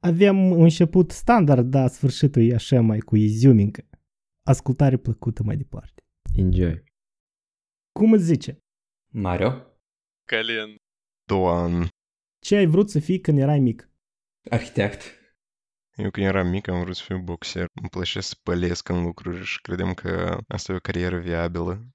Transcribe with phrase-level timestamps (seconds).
[0.00, 3.88] Avem un început standard, dar sfârșitul e așa mai cu iziumincă.
[4.46, 6.02] Ascultare plăcută mai departe.
[6.34, 6.84] Enjoy.
[7.92, 8.58] Cum îți zice?
[9.12, 9.66] Mario?
[10.24, 10.76] Călin.
[11.24, 11.88] Doan.
[12.38, 13.90] Ce ai vrut să fii când erai mic?
[14.50, 15.02] Arhitect.
[15.96, 17.66] Eu când eram mic am vrut să fiu boxer.
[17.80, 21.88] Îmi plăcea să pălesc în lucruri și credem că asta e o carieră viabilă.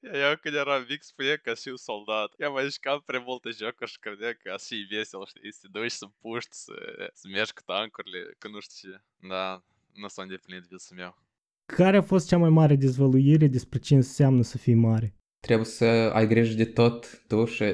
[0.00, 2.30] Eu când eram mic spunea că fiu soldat.
[2.38, 5.78] Eu mai jucam prea multe jocuri și credeam că așa e vesel, știi, să te
[5.78, 6.74] duci să puști, să,
[7.14, 9.00] să mergi cu tancurile, că nu știu ce.
[9.28, 11.18] Da, nu s-a îndeplinit visul meu.
[11.66, 15.14] Care a fost cea mai mare dezvăluire despre ce înseamnă să fii mare?
[15.40, 17.64] Trebuie să ai grijă de tot tu și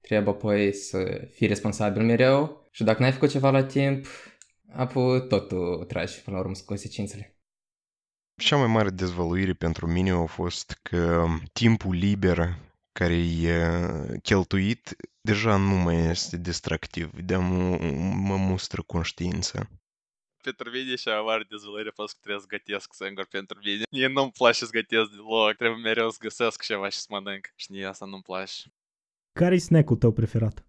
[0.00, 4.06] trebuie apoi să fii responsabil mereu și dacă n-ai făcut ceva la timp,
[4.72, 7.37] apoi tot tu tragi până la urmă consecințele.
[8.38, 12.58] Cea mai mare dezvăluire pentru mine a fost că timpul liber
[12.92, 17.76] care e cheltuit deja nu mai este distractiv, de mă,
[18.14, 19.70] mă mustră conștiința.
[20.42, 23.82] Pentru mine și mai mare dezvăluire a fost că trebuie să gătesc singur pentru mine.
[23.90, 27.52] Mie nu-mi place să gătesc deloc, trebuie mereu să găsesc ceva și să mănânc.
[27.54, 28.62] Și mie asta nu-mi place.
[29.32, 30.66] Care e snack-ul tău preferat?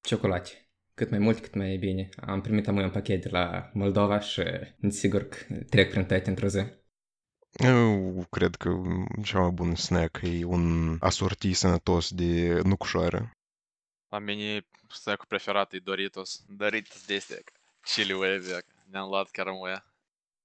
[0.00, 0.50] Ciocolate.
[0.94, 2.08] Cât mai mult, cât mai bine.
[2.16, 4.42] Am primit amui un pachet de la Moldova și
[4.88, 5.36] sigur că
[5.68, 6.80] trec prin toate într-o zi.
[7.52, 8.82] Eu cred că
[9.22, 13.30] cea mai bun snack e un asorti sănătos de nucșoară.
[14.08, 16.44] La mine snack preferat e Doritos.
[16.48, 17.36] Doritos de astea,
[17.80, 18.58] chili wave,
[18.90, 19.84] ne-am luat chiar în oia.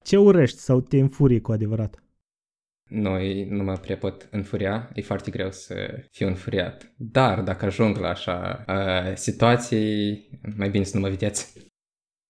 [0.04, 2.04] Ce urești sau te înfurie cu adevărat?
[2.90, 6.94] Noi nu mă prea pot înfuria, e foarte greu să fiu înfuriat.
[6.98, 11.54] Dar dacă ajung la așa uh, situații, mai bine să nu mă vedeți.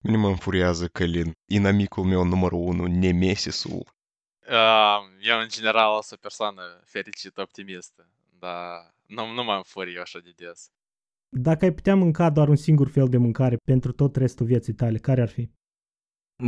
[0.04, 1.32] Mine mă înfuriază Călin.
[1.50, 3.96] Inamicul meu numărul unu, Nemesisul.
[4.50, 8.10] Uh, eu, în general, sunt o persoană fericită, optimistă,
[8.40, 10.72] dar nu, nu mă înfuri eu așa de des.
[11.30, 14.98] Dacă ai putea mânca doar un singur fel de mâncare pentru tot restul vieții tale,
[14.98, 15.50] care ar fi?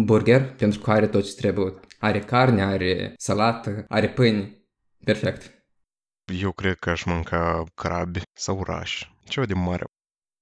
[0.03, 1.73] Burger, pentru că are tot ce trebuie.
[1.99, 4.63] Are carne, are salată, are pâine.
[5.03, 5.63] Perfect.
[6.39, 9.09] Eu cred că aș mânca crabi sau raș.
[9.23, 9.83] Ceva de mare.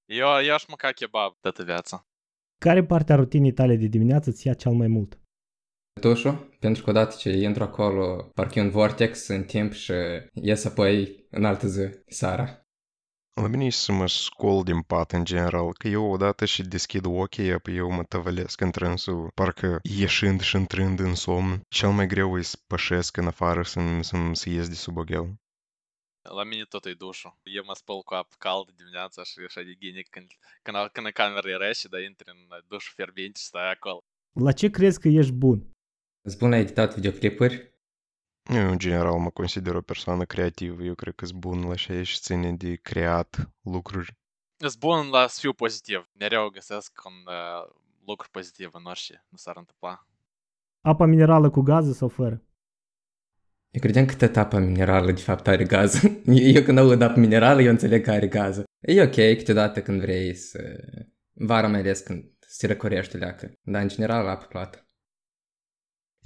[0.04, 2.06] Eu, eu aș mânca kebab toată viața.
[2.60, 5.18] Care parte a rutinii tale de dimineață ți ia cel mai mult?
[6.00, 9.92] Tușul, pentru că odată ce intru acolo, parcă e un vortex în timp și
[10.32, 12.62] ies apoi în altă zi, seara.
[13.40, 17.04] La mine e să mă scol din pat în general, că eu odată și deschid
[17.04, 21.60] ochii, apoi eu mă tăvălesc în trânsul, parcă ieșind și intrând în somn.
[21.68, 25.34] Cel mai greu e să pășesc în afară să-mi, să-mi să ies de sub oghel.
[26.22, 27.38] La mine tot e dușul.
[27.42, 30.26] Eu mă spăl cu apă caldă dimineața și așa de ghinic când,
[30.62, 33.98] când, când în cameră e rece, dar intri în dușul fierbinte și stai acolo.
[34.32, 35.58] La ce crezi că ești bun?
[36.28, 37.72] Îți bun la editat videoclipuri?
[38.54, 40.82] Eu, în general, mă consider o persoană creativă.
[40.82, 44.16] Eu cred că sunt bun la așa și ține de creat lucruri.
[44.56, 46.10] Sunt bun la să fiu pozitiv.
[46.18, 47.74] Mereu găsesc un uh,
[48.06, 50.06] lucru pozitiv în orice nu s-ar întâmpla.
[50.80, 52.42] Apa minerală cu gaze sau fără?
[53.70, 56.02] Eu credeam că tot apa minerală de fapt are gaz.
[56.54, 58.64] Eu când aud apă minerală, eu înțeleg că are gază.
[58.80, 60.58] E ok câteodată când vrei să...
[61.32, 63.52] Vara mai ales când se răcorește leacă.
[63.62, 64.87] Dar în general apă plată.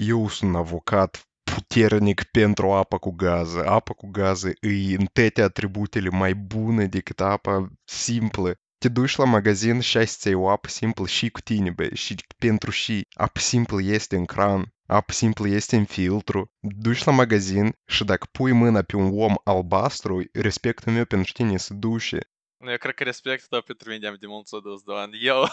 [0.06, 3.66] Eu sunt un avocat puternic pentru apa cu gază.
[3.66, 8.56] Apa cu gază e în toate atributele mai bune decât apa simplă.
[8.78, 12.14] Te duci la magazin și ai să o apă simplă și cu tine, bă, și
[12.38, 13.06] pentru și.
[13.14, 16.50] Apă simplă este în cran, apă simplă este în filtru.
[16.60, 21.56] Duci la magazin și dacă pui mâna pe un om albastru, respectul meu pentru tine
[21.56, 22.18] se duce.
[22.61, 25.11] Eu cred că respectul tău pentru mine am de mult s-a dus, Doan.
[25.21, 25.43] Eu,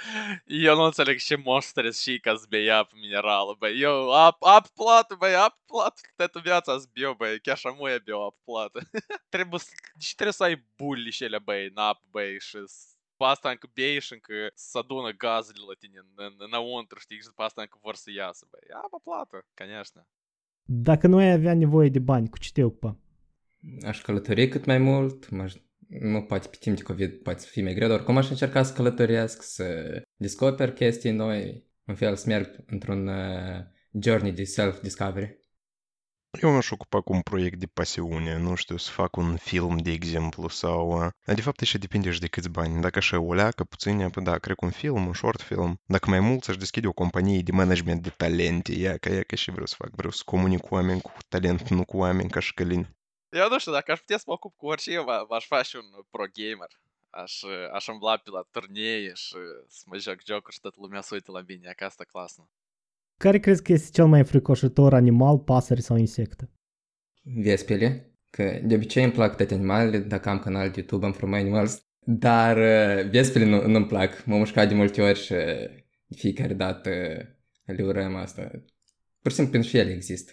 [0.45, 3.79] eu nu înțeleg ce monștri și ca să bei apă minerală, băi.
[3.79, 6.01] Eu, ap, ap plată, băi, ap plată.
[6.15, 7.39] Toată viața să beau, băi.
[7.39, 8.89] Chiar așa muie beau apă plată.
[9.29, 12.57] trebuie să, și trebuie să ai buli și ele, băi, în apă, băi, și
[13.11, 17.17] după asta încă bei și încă să adună gazele la tine în, în, înăuntru, știi,
[17.17, 18.75] și după asta încă vor să iasă, băi.
[18.83, 20.07] Apă plată, конечно.
[20.63, 22.97] Dacă nu ai avea nevoie de bani, cu ce te ocupa?
[23.85, 25.53] Aș călători cât mai mult, m-aș
[25.88, 28.62] nu poate pe timp de COVID poate să fie mai greu, dar oricum aș încerca
[28.62, 29.64] să călătoresc, să
[30.16, 33.64] descoper chestii noi, în fel să merg într-un uh,
[34.00, 35.44] journey de self-discovery.
[36.42, 39.90] Eu m-aș ocupa cu un proiect de pasiune, nu știu, să fac un film, de
[39.90, 41.04] exemplu, sau...
[41.04, 42.80] uh, De fapt, așa depinde și de câți bani.
[42.80, 45.80] Dacă așa o leacă puțin, păi da, cred că un film, un short film.
[45.84, 48.72] Dacă mai mult, aș deschide o companie de management de talente.
[48.72, 49.90] Ia că, ia că și vreau să fac.
[49.94, 52.96] Vreau să comunic cu oameni cu talent, nu cu oameni ca și șcălini.
[53.42, 55.76] Eu nu știu, dacă aș putea să mă ocup cu orice, eu m- m-aș face
[55.76, 56.70] un pro gamer.
[57.10, 57.42] Aș,
[57.72, 59.36] aș umbla pe la turnee și
[59.68, 62.50] să mă joc jocuri și toată lumea să uite la mine, e că asta clasă.
[63.16, 66.50] Care crezi că este cel mai fricoșător animal, pasăre sau insectă?
[67.22, 71.32] Vespele, că de obicei îmi plac toate animalele, dacă am canal de YouTube am From
[71.32, 74.24] Animals, dar uh, vespele nu, nu-mi plac.
[74.24, 75.38] M-am mușcat de multe ori și uh,
[76.06, 76.90] de fiecare dată
[77.66, 78.50] uh, le urăm asta.
[79.20, 80.32] Pur și simplu pentru și ele există.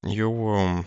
[0.00, 0.84] Eu um,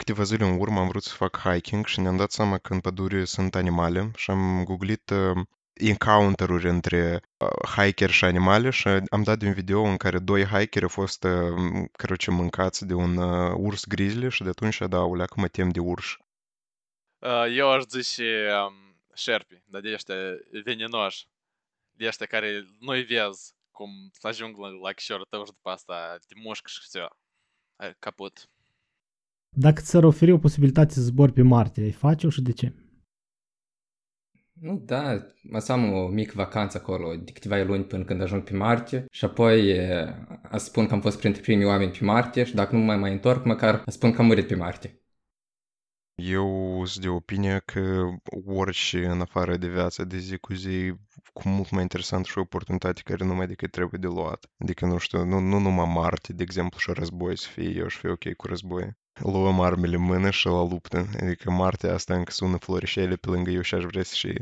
[0.00, 2.80] câteva zile în urmă am vrut să fac hiking și ne-am dat seama că în
[2.80, 9.22] pădure sunt animale și am googlit uh, encounter-uri între uh, hiker și animale și am
[9.22, 13.16] dat de un video în care doi hikeri au fost, uh, короче, mâncați de un
[13.16, 16.18] uh, urs grizzly și de atunci, da, o leacă mă tem de urși.
[17.18, 18.74] Uh, Eu aș zice um,
[19.14, 20.14] șerpi, dar de ăștia
[20.64, 21.28] veninoși.
[21.92, 26.16] De ăștia care nu-i vezi cum să ajung la, la chișorul tău și după asta
[26.26, 27.08] te mușcă și все.
[27.76, 28.48] Ai Caput.
[29.57, 32.73] Dacă ți-ar oferi o posibilitate să zbori pe Marte, ai face-o și de ce?
[34.53, 38.43] Nu, da, mă să am o mică vacanță acolo de câteva luni până când ajung
[38.43, 42.43] pe Marte și apoi e, a spun că am fost printre primii oameni pe Marte
[42.43, 45.00] și dacă nu mai mai întorc, măcar a spun că am murit pe Marte.
[46.15, 48.09] Eu sunt de opinie că
[48.45, 50.93] orice în afară de viața de zi cu zi,
[51.33, 54.49] cu mult mai interesant și o oportunitate care numai decât trebuie de luat.
[54.57, 57.95] Adică, nu știu, nu, nu numai Marte, de exemplu, și război să fie, eu aș
[57.95, 58.91] fi ok cu război.
[59.19, 61.07] Luăm armele în mână și la luptă.
[61.21, 64.33] Adică Marte asta încă sună florișele pe lângă eu și aș vrea să și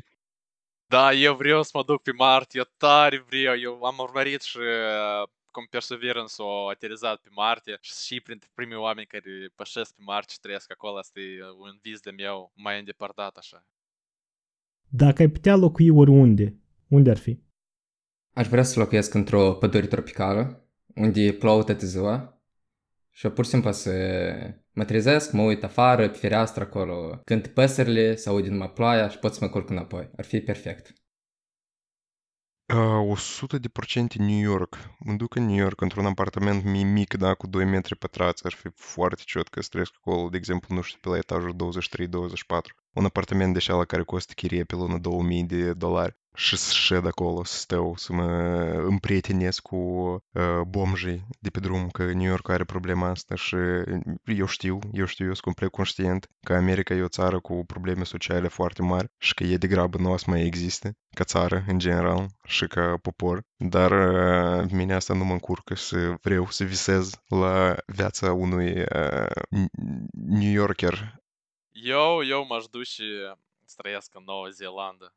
[0.85, 4.57] Da, eu vreau să mă duc pe Marte, eu tare vreau, eu am urmărit și
[4.57, 10.01] uh, cum Perseverance a aterizat pe Marte și și printre primii oameni care pășesc pe
[10.05, 13.65] Marte și trăiesc acolo, asta e un vis de meu mai îndepărtat așa.
[14.87, 16.55] Dacă ai putea locui oriunde,
[16.87, 17.39] unde ar fi?
[18.33, 22.41] Aș vrea să locuiesc într-o pădure tropicală, unde plouă toată ziua
[23.09, 23.91] și pur și simplu să
[24.71, 29.17] mă trezesc, mă uit afară, pe fereastră acolo, cânt păsările, să aud numai ploaia și
[29.17, 30.09] pot să mă culc înapoi.
[30.17, 30.93] Ar fi perfect.
[32.73, 34.77] Uh, 100 de procente New York.
[34.99, 38.45] Mă duc în New York într-un apartament mi- mic, da, cu 2 metri pătrați.
[38.45, 41.55] Ar fi foarte ciot că să trăiesc acolo, de exemplu, nu știu, pe la etajul
[41.55, 42.75] 23-24.
[42.93, 46.17] Un apartament de la care costă chirie pe lună 2000 de dolari.
[46.39, 48.25] Și să șed acolo, să stau, să mă
[48.85, 53.55] împrietenesc cu uh, bomjii de pe drum, că New York are problema asta și
[54.25, 58.03] eu știu, eu știu, eu sunt complet conștient că America e o țară cu probleme
[58.03, 61.79] sociale foarte mari și că e degrabă nu o să mai existe ca țară în
[61.79, 67.11] general și ca popor, dar uh, mine asta nu mă încurcă să vreau să visez
[67.27, 69.67] la viața unui uh,
[70.11, 71.21] New Yorker.
[71.71, 73.03] Eu, eu m-aș duce
[73.65, 75.13] să trăiesc în Noua Zeelandă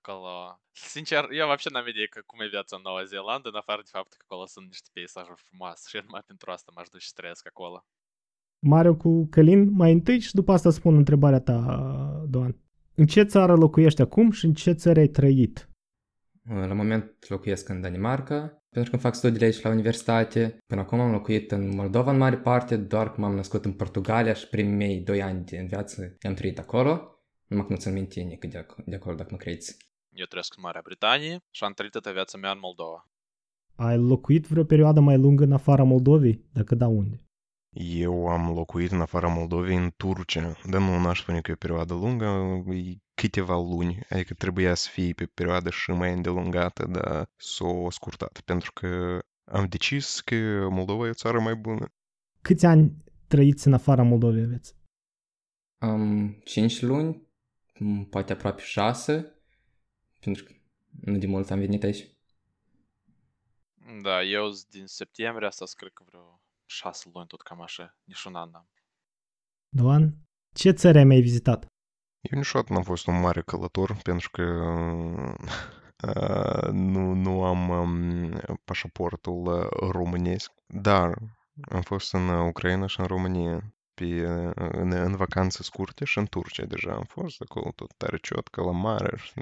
[0.00, 0.60] Acolo...
[0.72, 3.88] Sincer, eu вообще n-am idee că cum e viața în Noua Zeelandă, în afară de
[3.92, 7.46] faptul că acolo sunt niște peisajuri frumoase și numai pentru asta m-aș duce să trăiesc
[7.46, 7.86] acolo.
[8.58, 11.58] Mario cu Călin, mai întâi și după asta spun întrebarea ta,
[12.28, 12.60] Doan.
[12.94, 15.68] În ce țară locuiești acum și în ce țară ai trăit?
[16.42, 20.58] La moment locuiesc în Danemarca, pentru că fac studiile aici la universitate.
[20.66, 24.32] Până acum am locuit în Moldova în mare parte, doar că m-am născut în Portugalia
[24.32, 27.20] și primii mei doi ani din viață i-am trăit acolo.
[27.46, 29.76] Numai că nu țin minte nici de, ac- de acolo, dacă mă credeți.
[30.15, 33.09] Eu trăiesc în Marea Britanie și am trăit toată viața mea în Moldova.
[33.75, 36.45] Ai locuit vreo perioadă mai lungă în afara Moldovei?
[36.53, 37.25] Dacă da, unde?
[38.03, 41.65] Eu am locuit în afara Moldovei în Turcia, dar nu n-aș spune că e o
[41.65, 42.25] perioadă lungă,
[42.73, 48.41] e câteva luni, adică trebuia să fie pe perioadă și mai îndelungată, dar s-o scurtat,
[48.45, 49.19] pentru că
[49.51, 51.85] am decis că Moldova e o țară mai bună.
[52.41, 54.75] Câți ani trăiți în afara Moldovei aveți?
[55.77, 57.27] Am 5 luni,
[57.79, 59.40] m, poate aproape 6,
[60.21, 60.53] pentru că
[60.89, 62.07] nu de mult am venit aici.
[64.01, 67.97] Da, eu sunt din septembrie, asta să cred că vreo șase luni, tot cam așa,
[68.03, 68.69] nici un an n-am.
[69.69, 70.15] Doan,
[70.53, 71.65] ce țări ai mai vizitat?
[72.21, 74.43] Eu niciodată n-am fost un mare călător, pentru că
[76.07, 81.17] uh, nu, nu am um, pașaportul uh, românesc, dar
[81.69, 86.26] am fost în Ucraina și în România pe, uh, în, în vacanțe scurte și în
[86.26, 89.32] Turcia deja am fost acolo tot tare ciotcă la mare și,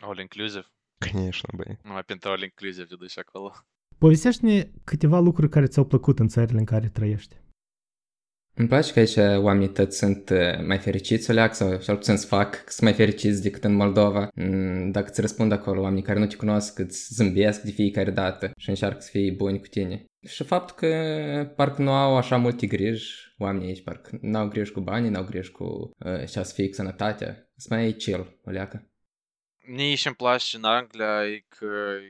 [0.00, 0.66] All inclusive.
[0.98, 1.78] конечно, băi.
[1.82, 3.52] Numai pentru all inclusive te duci acolo.
[3.98, 7.36] Povestește-ne câteva lucruri care ți-au plăcut în țările în care trăiești.
[8.57, 12.17] Îmi place că aici oamenii tăți sunt uh, mai fericiți, o leac, sau cel puțin
[12.17, 14.27] să fac, sunt mai fericiți decât în Moldova.
[14.35, 18.51] Mm, Dacă îți răspund acolo oamenii care nu te cunosc, îți zâmbesc de fiecare dată
[18.57, 20.05] și încearcă să fie buni cu tine.
[20.27, 24.79] Și faptul că parcă nu au așa multe griji, oamenii aici parcă n-au griji cu
[24.79, 27.49] banii, n-au griji cu uh, ce să fie cu sănătatea.
[27.55, 28.89] Sunt mai chill, o leacă.
[29.67, 31.65] Mie și îmi place în Anglia e că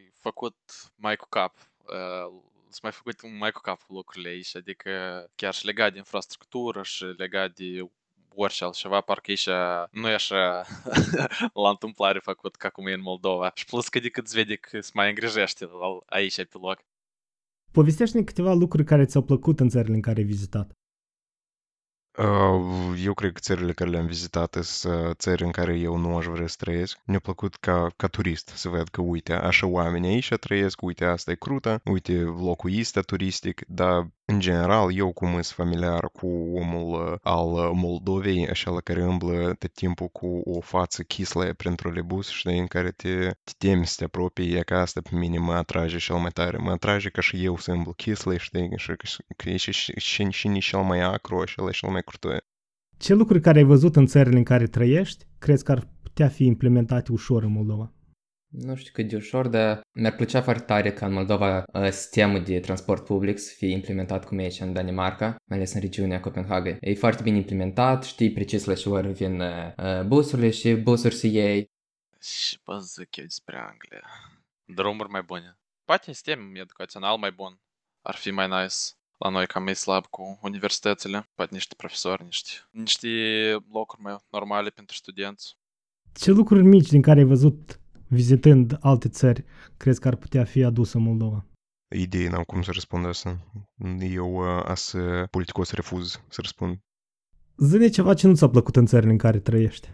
[0.05, 0.55] e făcut
[0.95, 1.53] mai cu cap.
[1.79, 2.43] Uh,
[2.75, 4.89] Sunt mai făcut mai cu cap lucrurile aici, adică
[5.35, 7.89] chiar și legat de infrastructură și legat de
[8.29, 9.47] orice altceva, parcă aici
[9.91, 10.65] nu e așa
[11.63, 13.51] la întâmplare făcut ca cum e în Moldova.
[13.53, 16.79] Și plus că decât îți vede că se mai îngrijește la- aici pe loc.
[17.71, 20.71] Povestește-ne câteva lucruri care ți-au plăcut în țările în care ai vizitat.
[22.17, 26.17] Uh, Eu cred că țările care le-am vizitat sunt uh, țări în care eu nu
[26.17, 26.99] aș vrea să trăiesc.
[27.05, 31.31] Mi-a plăcut ca, ca turist să văd că, uite, așa oamenii aici trăiesc, uite, asta
[31.31, 37.11] e crută, uite, locul este turistic, dar, în general, eu cum sunt familiar cu omul
[37.11, 41.75] uh, al uh, Moldovei, așa la care îmblă tot timpul cu o față chislă prin
[41.75, 45.37] trolebus, știi, în care te, te temi să te apropii, e ca asta pe mine
[45.37, 46.57] mă atrage cel mai tare.
[46.57, 49.93] Mă atrage ca și eu să îmblu chislă, știi, și că, că e și, și,
[49.99, 52.41] și, și nici cel mai acru, așa, la cel mai crutoie.
[52.97, 56.45] Ce lucruri care ai văzut în țările în care trăiești crezi că ar putea fi
[56.45, 57.94] implementate ușor în Moldova?
[58.57, 62.43] Nu știu cât de ușor, dar mi-ar plăcea foarte tare ca în Moldova uh, sistemul
[62.43, 66.19] de transport public să fie implementat cum e aici în Danemarca, mai ales în regiunea
[66.19, 66.77] Copenhagen.
[66.79, 69.47] E foarte bine implementat, știi precis la ce oră vin uh,
[69.77, 71.69] uh, busurile și busuri să iei.
[72.21, 74.01] Și vă zic eu despre Anglia.
[74.65, 75.57] Drumuri mai bune.
[75.85, 77.59] Poate sistem educațional mai bun.
[78.01, 78.75] Ar fi mai nice.
[79.17, 81.29] La noi cam e slab cu universitățile.
[81.33, 83.07] Poate niște profesori, niște, niște
[83.71, 85.57] locuri mai normale pentru studenți.
[86.13, 89.43] Ce lucruri mici din care ai văzut vizitând alte țări
[89.77, 91.45] crezi că ar putea fi adus în Moldova?
[91.95, 93.51] Idei n-am cum să răspund asta.
[94.13, 96.77] Eu uh, as uh, politicos refuz să răspund.
[97.57, 99.91] Zine ceva ce nu ți-a plăcut în țările în care trăiești.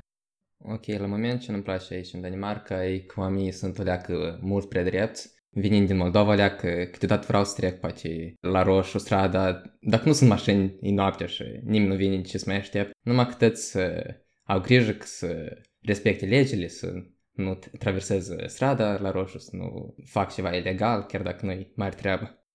[0.57, 4.39] Ok, la moment ce nu-mi place aici în Danemarca e că oamenii sunt o leacă
[4.41, 5.29] mult prea drepți.
[5.49, 10.29] Venind din Moldova, leacă, câteodată vreau să trec poate la roșu, strada, dacă nu sunt
[10.29, 12.91] mașini, e noaptea și nimeni nu vine ce să mai aștept.
[13.01, 14.03] Numai cât să
[14.43, 16.93] au grijă că să respecte legile, să
[17.31, 21.95] nu t- traverseze strada la roșu, să nu fac ceva ilegal, chiar dacă nu-i mare
[21.95, 22.45] treabă.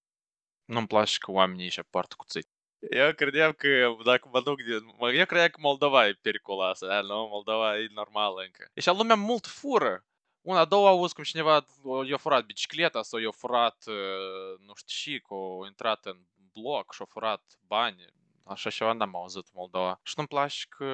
[0.64, 2.48] Nu-mi place că oamenii își poartă cuțit.
[2.90, 3.68] Eu credeam că
[4.04, 4.94] dacă mă duc din...
[4.98, 8.70] mă- Eu credeam că Moldova e periculoasă, dar nu, Moldova e normală încă.
[8.80, 10.06] Și lumea mult fură.
[10.40, 15.12] Una, două auzi cum cineva o- i-a furat bicicleta sau i-a furat, uh, nu știu
[15.12, 16.18] și, că a intrat în
[16.52, 18.04] bloc și a furat bani.
[18.44, 20.00] Așa ceva n-am auzit în Moldova.
[20.02, 20.86] Și nu-mi place că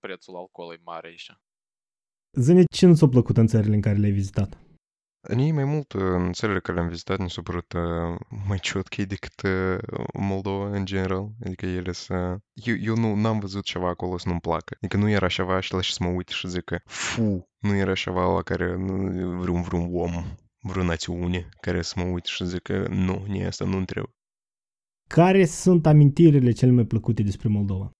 [0.00, 1.30] prețul alcoolului e mare aici.
[2.32, 4.58] Zine ce nu ți-a plăcut în țările în care le-ai vizitat.
[5.34, 8.18] Mie mai mult uh, în țările care le-am vizitat mi s-a părut uh,
[8.48, 9.78] mai ciotche decât uh,
[10.12, 11.28] Moldova în general.
[11.44, 12.36] Adică ele să...
[12.52, 14.76] Eu, eu nu n-am văzut ceva acolo să nu-mi placă.
[14.80, 17.74] Adică nu era ceva și la și să mă uit și zic că fu, nu
[17.74, 20.24] era ceva la care nu- vreun, vreun om,
[20.60, 24.12] vreo națiune care să mă uit și zic că nu, nie asta nu-mi trebuie.
[25.08, 27.90] Care sunt amintirile cele mai plăcute despre Moldova?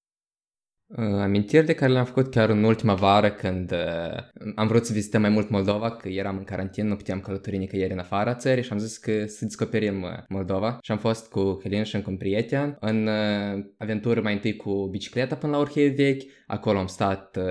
[0.96, 4.92] Uh, amintiri de care le-am făcut chiar în ultima vară când uh, am vrut să
[4.92, 8.62] vizităm mai mult Moldova, că eram în carantină, nu puteam călători nicăieri în afara țării
[8.62, 10.78] și am zis că să descoperim uh, Moldova.
[10.82, 14.88] Și am fost cu Helin și încă un prieten în uh, aventură mai întâi cu
[14.90, 17.44] bicicleta până la Orhei Vechi, acolo am stat uh,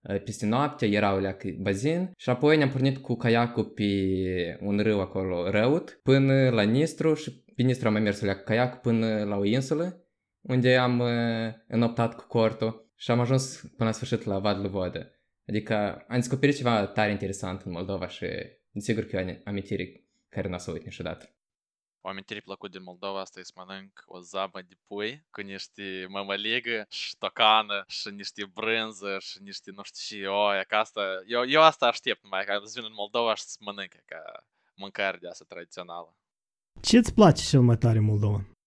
[0.00, 2.10] uh, peste noapte, era o leacă bazin.
[2.16, 3.84] Și apoi ne-am pornit cu caiacul pe
[4.60, 8.42] un râu acolo, Răut, până la Nistru și pe Nistru am mai mers o leacă
[8.44, 10.02] caiac până la o insulă
[10.40, 15.12] unde am uh, înoptat cu cortul și am ajuns până la sfârșit la Vad Vodă.
[15.48, 18.26] Adică am descoperit ceva tare interesant în Moldova și
[18.74, 21.32] sigur că e o amintire care n-o să uit niciodată.
[22.00, 26.06] O amintire plăcut din Moldova asta e să mănânc o zabă de pui cu niște
[26.08, 31.48] mămăligă și tocană și niște brânză și niște nu știu și oia, că asta, eu,
[31.48, 34.22] eu asta aștept numai ca să vin în Moldova și să mănânc ca
[34.74, 36.16] mâncare de asta tradițională.
[36.82, 38.57] Ce îți place cel mai tare în Moldova?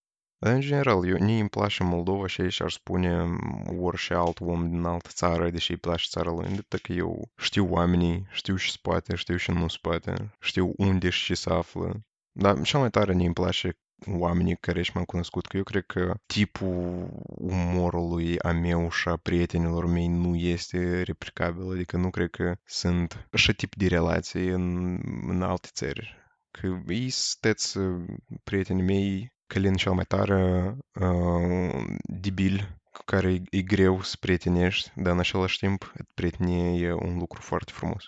[0.44, 3.36] Dar, în general, eu, mie îmi place Moldova și aici aș spune
[3.80, 7.68] orice alt om din altă țară, deși îi place țara lui, pentru că eu știu
[7.72, 12.02] oamenii, știu și spate, știu și nu spate, știu unde și ce se află.
[12.32, 15.86] Dar cel mai tare mie îmi place oamenii care și m-am cunoscut, că eu cred
[15.86, 22.30] că tipul umorului a meu și a prietenilor mei nu este replicabil, adică nu cred
[22.30, 26.16] că sunt așa tip de relații în, în alte țări.
[26.52, 28.04] Că ei sunteți uh,
[28.44, 31.84] prietenii mei Călin cel mai tare uh,
[32.22, 37.18] debil cu care e, e greu să prietenești, dar în același timp prietenie e un
[37.18, 38.04] lucru foarte frumos.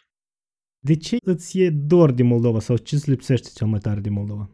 [0.80, 4.10] De ce îți e dor de Moldova sau ce îți lipsește cel mai tare de
[4.10, 4.52] Moldova?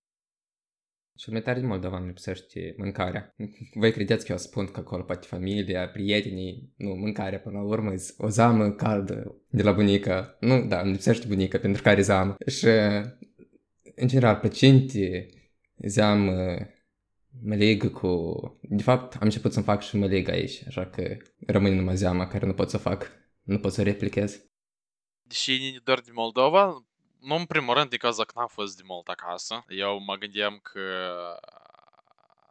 [1.16, 3.36] Cel mai tare din Moldova îmi lipsește mâncarea.
[3.74, 7.94] Voi credeți că eu spun că acolo poate familia, prietenii, nu, mâncarea până la urmă
[8.18, 10.38] o zamă caldă de la bunica.
[10.40, 12.36] Nu, da, îmi lipsește bunica pentru care zamă.
[12.48, 12.66] Și,
[13.96, 15.26] în general, plăcinte,
[15.88, 16.58] zeamă,
[17.44, 18.10] mălegă cu...
[18.62, 21.18] De fapt, am început să-mi fac și mălegă aici, așa că
[21.48, 23.12] rămâne numai zeama care nu pot să fac,
[23.44, 24.44] nu pot să replichez.
[25.22, 26.86] Deși doar din Moldova,
[27.20, 29.66] nu în primul rând din cauza că n-am fost de mult acasă.
[29.68, 30.80] Eu mă gândeam că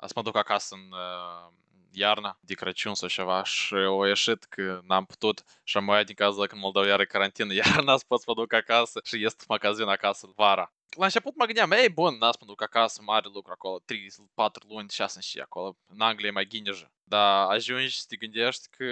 [0.07, 1.53] să mă duc acasă în uh,
[1.91, 6.15] iarna de Crăciun sau ceva și o ieșit că n-am putut și am mai din
[6.15, 9.35] cauza că în Moldova iară carantină iarna să pot să mă duc acasă și ies
[9.49, 10.73] magazin acasă vara.
[10.97, 14.68] La început mă gândeam, ei, bun, n să mă duc acasă, mare lucru acolo, 3-4
[14.68, 16.90] luni, 6 și acolo, în Anglia e mai ghinejă.
[17.04, 18.85] Dar ajungi să te gândești că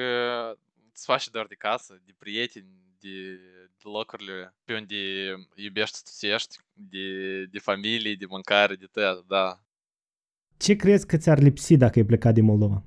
[0.92, 2.66] îți faci doar de casă, de prieteni,
[3.00, 3.34] de,
[3.76, 4.96] de locurile pe unde
[5.54, 9.60] iubești să ești, de, de familie, de mâncare, de tot, da.
[10.56, 12.82] Ce crezi că ți-ar lipsi dacă ai plecat din Moldova?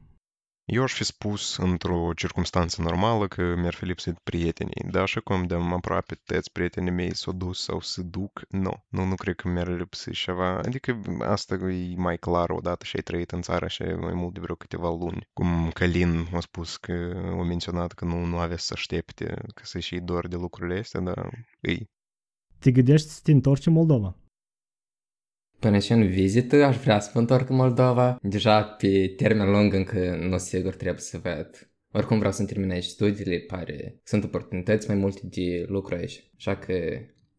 [0.71, 5.43] Eu aș fi spus într-o circunstanță normală că mi-ar fi lipsit prietenii, dar așa cum
[5.43, 9.47] de aproape toți prietenii mei s-au dus sau se duc, nu, nu, nu cred că
[9.47, 10.57] mi-ar lipsi ceva.
[10.57, 14.39] Adică asta e mai clar odată și ai trăit în țară și mai mult de
[14.39, 15.27] vreo câteva luni.
[15.33, 19.79] Cum Călin a spus că a menționat că nu, nu avea să aștepte, că să
[19.79, 21.89] și doar de lucrurile astea, dar ei.
[22.59, 24.15] Te gândești să te întorci în Moldova?
[25.59, 28.17] Până și în vizită aș vrea să mă întorc în Moldova.
[28.21, 31.71] Deja pe termen lung încă nu sigur trebuie să văd.
[31.91, 33.99] Oricum vreau să-mi termin aici studiile, pare.
[34.03, 36.29] Sunt oportunități mai multe de lucru aici.
[36.37, 36.73] Așa că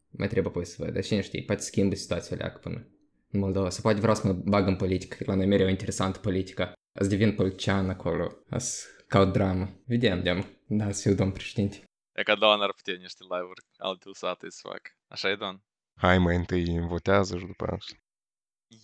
[0.09, 0.93] mai trebuie apoi să văd.
[0.93, 2.87] Dar cine știe, poate schimbă situația alea până
[3.31, 3.69] în Moldova.
[3.69, 5.17] Sau poate vreau să mă bag în politică.
[5.25, 6.73] La noi mereu interesant politica.
[6.99, 8.31] Să devin politician acolo.
[8.57, 9.81] Să caut dramă.
[9.85, 10.45] Vedem, vedem.
[10.67, 11.83] Da, să fiu domn președinte.
[12.15, 14.81] E ca Don ar putea niște live-uri alte usate să fac.
[15.07, 15.61] Așa e, Don?
[15.95, 17.95] Hai mai întâi votează și după asta.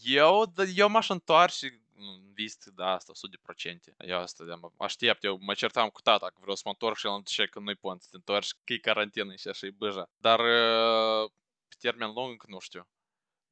[0.04, 4.08] Eu, eu m-aș întoarce în vist de asta, 100%.
[4.08, 7.06] Eu asta de aștept, eu mă certam cu tata că vreau să mă întorc și
[7.06, 9.72] el îmi zice că nu-i pont să te întorci, că e carantină și așa e
[9.72, 10.10] băja.
[10.18, 10.40] Dar
[11.68, 12.88] pe termen lung, nu știu.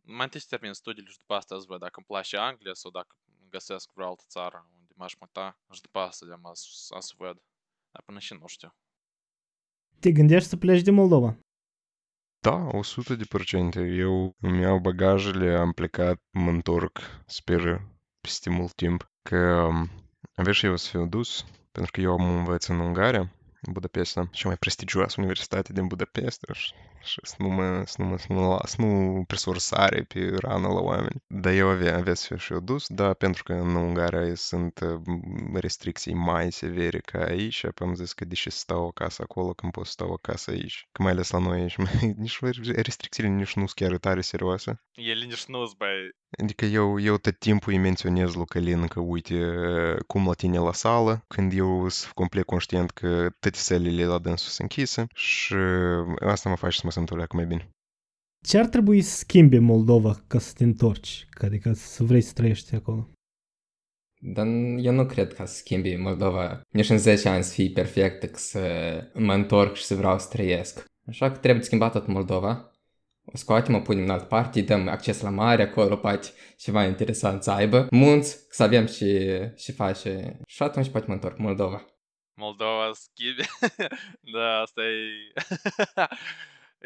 [0.01, 2.91] Mai întâi să termin studiile și după asta să văd dacă îmi place Anglia sau
[2.91, 3.15] dacă
[3.49, 7.41] găsesc vreo altă țară unde m-aș muta și după asta de să, să văd.
[7.91, 8.75] Dar până și nu știu.
[9.99, 11.37] Te gândești să pleci din Moldova?
[12.45, 13.79] Da, 100 de procente.
[13.79, 17.81] Eu îmi iau bagajele, am plecat, mă întorc, sper
[18.21, 19.69] peste mult timp, că
[20.35, 23.31] avea și eu să fiu dus, pentru că eu am învăț în Ungaria
[23.71, 26.73] Budapesta, cea mai prestigioasă universitate din Budapesta și,
[27.03, 30.67] și să nu mă, să nu, mă, să nu, să nu presur sare pe rană
[30.67, 31.23] la oameni.
[31.27, 34.79] Dar eu avea, avea să fiu și eu dus, dar pentru că în Ungaria sunt
[35.53, 40.13] restricții mai severe ca aici, am zis că deși stau acasă acolo, când pot stau
[40.13, 40.87] acasă aici.
[40.91, 41.75] Că mai ales la noi aici,
[42.17, 44.81] nici restricțiile nici nu sunt chiar tare serioase.
[44.93, 48.99] Ele nici nu sunt, băi, Adică eu, eu tot timpul îi menționez lui Călin că
[48.99, 49.57] uite
[50.07, 54.49] cum la tine la sală, când eu sunt complet conștient că toate sălile la dânsul
[54.49, 55.55] sunt închise și
[56.19, 57.69] asta mă face să mă simt o mai bine.
[58.45, 61.27] Ce ar trebui să schimbi Moldova ca să te întorci?
[61.41, 63.09] Adică să vrei să trăiești acolo?
[64.19, 64.45] Dar
[64.77, 68.37] eu nu cred că să schimbi Moldova nici în 10 ani să fie perfectă, că
[68.37, 68.61] să
[69.13, 70.85] mă întorc și să vreau să trăiesc.
[71.07, 72.69] Așa că trebuie schimbat tot Moldova
[73.25, 76.85] o scoatem, o punem în altă parte, îi dăm acces la mare, acolo poate ceva
[76.85, 80.39] interesant să aibă, munți, să avem și, și face.
[80.47, 81.85] Și atunci poate mă întorc Moldova.
[82.35, 83.43] Moldova schimbi.
[84.33, 85.33] da, asta e...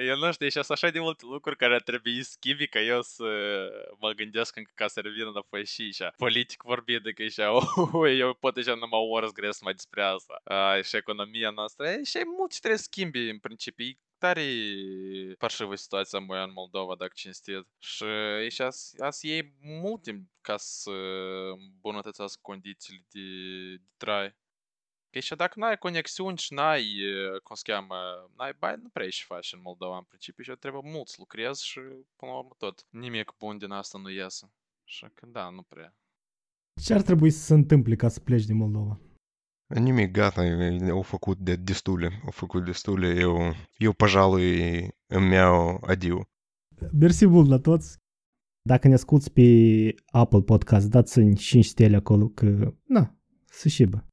[0.09, 3.25] eu nu știu, și așa de multe lucruri care ar trebui schimbi ca eu să
[3.99, 6.13] mă gândesc încă ca să revin înapoi și așa.
[6.17, 9.73] Politic vorbind, de că așa, oh, eu pot deja nu mă oră să gresc mai
[9.73, 10.41] despre asta.
[10.43, 14.45] Uh, și economia noastră, e, și mult ce trebuie schimbi în principiu tare
[15.37, 17.67] parșivă situația moja în Moldova, dacă cinstit.
[17.79, 18.59] Și aici
[18.99, 20.91] azi ei mult timp ca să
[21.57, 23.19] îmbunătățească condițiile de,
[23.75, 24.35] de trai.
[25.11, 26.85] Că și dacă n-ai conexiuni și n-ai,
[27.43, 27.95] cum se cheamă,
[28.37, 31.65] n-ai bani, nu prea ești faci în Moldova în principiu și trebuie mult să lucrezi
[31.65, 31.79] și
[32.15, 32.85] până la urmă tot.
[32.89, 34.51] Nimic bun din asta nu iese.
[34.83, 35.95] Și că da, nu prea.
[36.81, 38.99] Ce ar trebui să se întâmple ca să pleci din Moldova?
[39.67, 40.41] Nimic, gata,
[40.91, 43.37] au făcut de destule, au făcut destule, eu,
[43.77, 46.21] eu păjalui îmi iau adiu.
[46.99, 47.97] Mersi mult la toți!
[48.61, 49.41] Dacă ne asculti pe
[50.11, 54.07] Apple Podcast, dați-mi 5 stele acolo, că, na, să șibă.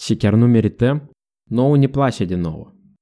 [0.00, 1.10] Și chiar nu merităm?
[1.50, 2.75] Nouă ne place de nouă.